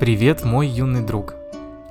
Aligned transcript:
Привет, 0.00 0.46
мой 0.46 0.66
юный 0.66 1.04
друг! 1.04 1.34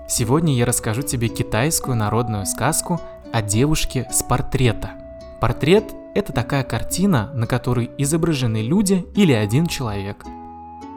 Сегодня 0.07 0.55
я 0.55 0.65
расскажу 0.65 1.03
тебе 1.03 1.27
китайскую 1.27 1.95
народную 1.95 2.47
сказку 2.47 2.99
о 3.31 3.43
девушке 3.43 4.07
с 4.11 4.23
портрета. 4.23 4.93
Портрет– 5.39 5.93
это 6.15 6.33
такая 6.33 6.63
картина, 6.63 7.31
на 7.35 7.45
которой 7.45 7.91
изображены 7.99 8.63
люди 8.63 9.05
или 9.13 9.31
один 9.31 9.67
человек. 9.67 10.25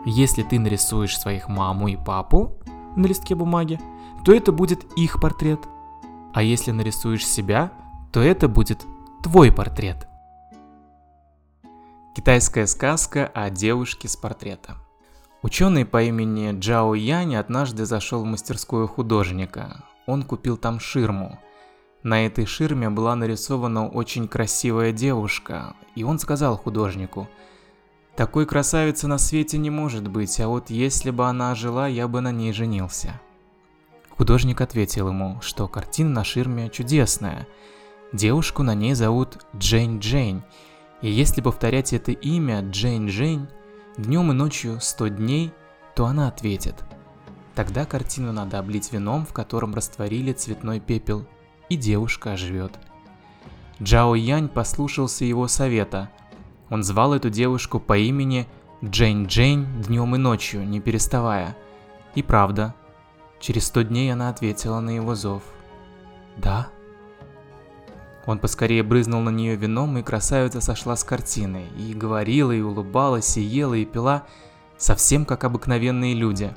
Если 0.06 0.42
ты 0.42 0.58
нарисуешь 0.58 1.18
своих 1.18 1.48
маму 1.48 1.88
и 1.88 1.96
папу 1.96 2.58
на 2.96 3.04
листке 3.04 3.34
бумаги, 3.34 3.78
то 4.24 4.32
это 4.32 4.50
будет 4.50 4.82
их 4.96 5.20
портрет. 5.20 5.60
А 6.32 6.42
если 6.42 6.70
нарисуешь 6.70 7.26
себя, 7.26 7.72
то 8.10 8.22
это 8.22 8.48
будет 8.48 8.86
твой 9.22 9.52
портрет. 9.52 10.08
Китайская 12.16 12.66
сказка 12.66 13.30
о 13.34 13.50
девушке 13.50 14.08
с 14.08 14.16
портрета. 14.16 14.81
Ученый 15.42 15.84
по 15.84 16.00
имени 16.00 16.56
Джао 16.56 16.94
Янь 16.94 17.34
однажды 17.34 17.84
зашел 17.84 18.22
в 18.22 18.26
мастерскую 18.26 18.86
художника. 18.86 19.84
Он 20.06 20.22
купил 20.22 20.56
там 20.56 20.78
ширму. 20.78 21.40
На 22.04 22.26
этой 22.26 22.46
ширме 22.46 22.90
была 22.90 23.16
нарисована 23.16 23.88
очень 23.88 24.28
красивая 24.28 24.92
девушка, 24.92 25.74
и 25.96 26.04
он 26.04 26.20
сказал 26.20 26.56
художнику, 26.56 27.28
«Такой 28.14 28.46
красавицы 28.46 29.08
на 29.08 29.18
свете 29.18 29.58
не 29.58 29.70
может 29.70 30.06
быть, 30.06 30.38
а 30.38 30.46
вот 30.46 30.70
если 30.70 31.10
бы 31.10 31.26
она 31.26 31.56
жила, 31.56 31.88
я 31.88 32.06
бы 32.06 32.20
на 32.20 32.30
ней 32.30 32.52
женился». 32.52 33.20
Художник 34.10 34.60
ответил 34.60 35.08
ему, 35.08 35.40
что 35.42 35.66
картина 35.66 36.10
на 36.10 36.24
ширме 36.24 36.70
чудесная. 36.70 37.48
Девушку 38.12 38.62
на 38.62 38.76
ней 38.76 38.94
зовут 38.94 39.44
Джейн 39.56 39.98
Джейн, 39.98 40.44
и 41.00 41.10
если 41.10 41.40
повторять 41.40 41.92
это 41.92 42.12
имя 42.12 42.60
Джейн 42.60 43.08
Джейн, 43.08 43.48
днем 43.96 44.30
и 44.30 44.34
ночью 44.34 44.80
сто 44.80 45.08
дней, 45.08 45.52
то 45.94 46.06
она 46.06 46.28
ответит. 46.28 46.84
Тогда 47.54 47.84
картину 47.84 48.32
надо 48.32 48.58
облить 48.58 48.92
вином, 48.92 49.26
в 49.26 49.32
котором 49.32 49.74
растворили 49.74 50.32
цветной 50.32 50.80
пепел, 50.80 51.26
и 51.68 51.76
девушка 51.76 52.32
оживет. 52.32 52.72
Джао 53.80 54.14
Янь 54.14 54.48
послушался 54.48 55.24
его 55.24 55.48
совета. 55.48 56.10
Он 56.70 56.82
звал 56.82 57.14
эту 57.14 57.30
девушку 57.30 57.78
по 57.80 57.96
имени 57.98 58.48
Джейн 58.82 59.26
Джейн 59.26 59.82
днем 59.82 60.14
и 60.14 60.18
ночью, 60.18 60.66
не 60.66 60.80
переставая. 60.80 61.56
И 62.14 62.22
правда, 62.22 62.74
через 63.40 63.66
сто 63.66 63.82
дней 63.82 64.12
она 64.12 64.28
ответила 64.28 64.80
на 64.80 64.90
его 64.90 65.14
зов. 65.14 65.42
«Да?» 66.36 66.68
Он 68.26 68.38
поскорее 68.38 68.82
брызнул 68.82 69.20
на 69.20 69.30
нее 69.30 69.56
вином, 69.56 69.98
и 69.98 70.02
красавица 70.02 70.60
сошла 70.60 70.94
с 70.94 71.02
картины, 71.02 71.66
и 71.76 71.92
говорила, 71.92 72.52
и 72.52 72.60
улыбалась, 72.60 73.36
и 73.36 73.40
ела, 73.40 73.74
и 73.74 73.84
пила, 73.84 74.24
совсем 74.78 75.24
как 75.24 75.44
обыкновенные 75.44 76.14
люди. 76.14 76.54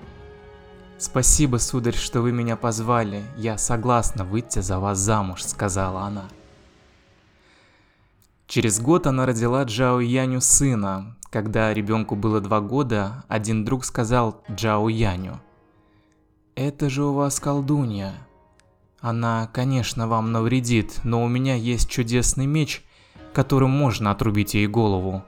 «Спасибо, 0.98 1.58
сударь, 1.58 1.96
что 1.96 2.22
вы 2.22 2.32
меня 2.32 2.56
позвали, 2.56 3.24
я 3.36 3.58
согласна 3.58 4.24
выйти 4.24 4.60
за 4.60 4.80
вас 4.80 4.98
замуж»,— 4.98 5.44
сказала 5.46 6.02
она. 6.02 6.26
Через 8.48 8.80
год 8.80 9.08
она 9.08 9.26
родила 9.26 9.64
Джао 9.64 10.00
Яню 10.00 10.40
сына. 10.40 11.16
Когда 11.32 11.74
ребенку 11.74 12.16
было 12.16 12.40
два 12.40 12.62
года, 12.62 13.26
один 13.28 13.66
друг 13.66 13.84
сказал 13.84 14.42
Джао 14.50 14.88
Яню, 14.88 15.42
«Это 16.56 16.90
же 16.90 17.04
у 17.04 17.14
вас 17.14 17.42
колдунья, 17.42 18.14
она, 19.06 19.48
конечно, 19.54 20.08
вам 20.08 20.32
навредит, 20.32 21.02
но 21.04 21.24
у 21.24 21.28
меня 21.28 21.54
есть 21.54 21.88
чудесный 21.88 22.48
меч, 22.48 22.84
которым 23.34 23.70
можно 23.70 24.10
отрубить 24.10 24.56
ей 24.56 24.66
голову. 24.66 25.24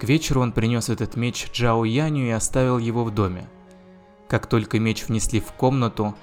К 0.00 0.02
вечеру 0.02 0.40
он 0.40 0.50
принес 0.50 0.88
этот 0.88 1.14
меч 1.14 1.48
Джао 1.52 1.84
Яню 1.84 2.26
и 2.26 2.30
оставил 2.30 2.78
его 2.78 3.04
в 3.04 3.14
доме. 3.14 3.48
Как 4.26 4.48
только 4.48 4.80
меч 4.80 5.06
внесли 5.06 5.38
в 5.38 5.52
комнату, 5.52 6.16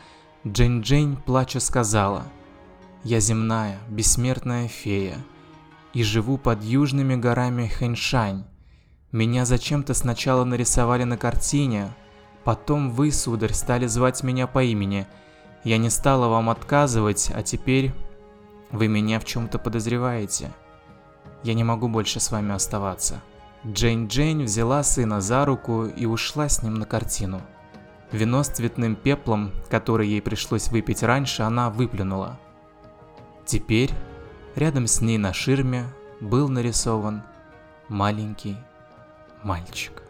Джень 0.46 0.82
Джень 0.82 1.16
плача 1.16 1.62
сказала, 1.62 2.26
«Я 3.06 3.22
земная, 3.22 3.80
бессмертная 3.88 4.68
фея, 4.68 5.20
и 5.94 6.04
живу 6.04 6.38
под 6.38 6.62
южными 6.62 7.16
горами 7.16 7.68
Хэньшань. 7.68 8.44
Меня 9.14 9.46
зачем-то 9.46 9.94
сначала 9.94 10.44
нарисовали 10.44 11.06
на 11.06 11.16
картине, 11.16 11.94
потом 12.44 12.92
вы, 12.92 13.14
сударь, 13.14 13.54
стали 13.54 13.88
звать 13.88 14.24
меня 14.24 14.46
по 14.46 14.62
имени– 14.62 15.08
я 15.64 15.78
не 15.78 15.90
стала 15.90 16.28
вам 16.28 16.50
отказывать, 16.50 17.32
а 17.34 17.42
теперь 17.44 17.94
вы 18.72 18.88
меня 18.88 19.20
в 19.20 19.26
чем-то 19.26 19.60
подозреваете. 19.60 20.52
Я 21.44 21.54
не 21.54 21.64
могу 21.64 21.88
больше 21.88 22.20
с 22.20 22.32
вами 22.32 22.54
оставаться. 22.54 23.22
Джейн 23.66 24.08
Джейн 24.08 24.44
взяла 24.44 24.84
сына 24.84 25.22
за 25.22 25.46
руку 25.46 25.86
и 25.86 26.06
ушла 26.06 26.50
с 26.50 26.64
ним 26.64 26.76
на 26.76 26.86
картину. 26.86 27.42
Вино 28.12 28.44
с 28.44 28.48
цветным 28.48 28.96
пеплом, 28.96 29.52
который 29.70 30.08
ей 30.08 30.22
пришлось 30.22 30.68
выпить 30.68 31.02
раньше, 31.02 31.44
она 31.44 31.70
выплюнула. 31.70 32.40
Теперь 33.46 33.92
рядом 34.56 34.86
с 34.88 35.02
ней 35.02 35.18
на 35.18 35.34
ширме 35.34 35.86
был 36.20 36.50
нарисован 36.50 37.24
маленький 37.90 38.58
мальчик. 39.44 40.04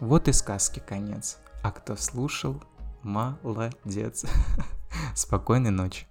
Вот 0.00 0.28
и 0.28 0.32
сказки 0.32 0.82
конец. 0.84 1.38
А 1.62 1.70
кто 1.70 1.96
слушал, 1.96 2.62
Молодец. 3.02 4.24
Спокойной 5.14 5.70
ночи. 5.70 6.09